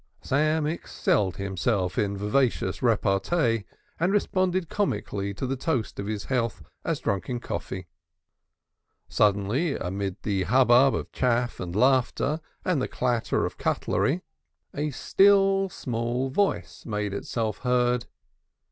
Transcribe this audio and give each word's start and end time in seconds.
Samuel 0.23 0.73
excelled 0.73 1.37
himself 1.37 1.95
in 1.95 2.17
vivacious 2.17 2.81
repartee, 2.81 3.65
and 3.99 4.11
responded 4.11 4.67
comically 4.67 5.31
to 5.35 5.45
the 5.45 5.55
toast 5.55 5.99
of 5.99 6.07
his 6.07 6.23
health 6.23 6.63
as 6.83 6.99
drunk 7.01 7.29
in 7.29 7.39
coffee. 7.39 7.85
Suddenly, 9.07 9.75
amid 9.75 10.15
the 10.23 10.41
hubbub 10.45 10.95
of 10.95 11.11
chaff 11.11 11.59
and 11.59 11.75
laughter 11.75 12.41
and 12.65 12.81
the 12.81 12.87
clatter 12.87 13.45
of 13.45 13.59
cutlery, 13.59 14.23
a 14.73 14.89
still 14.89 15.69
small 15.69 16.31
voice 16.31 16.83
made 16.83 17.13
itself 17.13 17.59
heard. 17.59 18.07